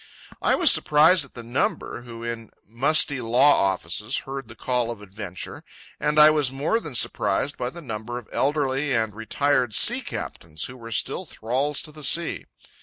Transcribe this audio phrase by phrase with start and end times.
[0.41, 4.99] I was surprised at the number, who, in musty law offices, heard the call of
[4.99, 5.63] adventure;
[5.99, 10.63] and I was more than surprised by the number of elderly and retired sea captains
[10.63, 12.45] who were still thralls to the sea.